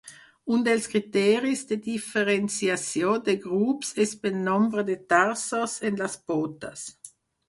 [0.53, 6.87] Un dels criteris de diferenciació de grups és pel nombre de tarsos de les potes.